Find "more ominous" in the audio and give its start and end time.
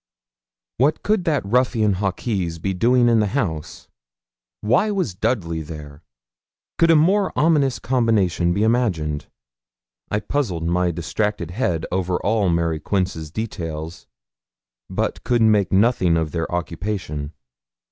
6.95-7.77